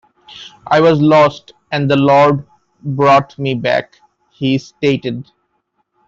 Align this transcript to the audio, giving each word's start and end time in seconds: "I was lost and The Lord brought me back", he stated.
"I 0.65 0.79
was 0.81 0.99
lost 0.99 1.53
and 1.71 1.87
The 1.87 1.95
Lord 1.95 2.43
brought 2.81 3.37
me 3.37 3.53
back", 3.53 3.99
he 4.31 4.57
stated. 4.57 5.29